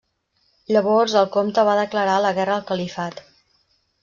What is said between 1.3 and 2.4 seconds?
comte va declarar la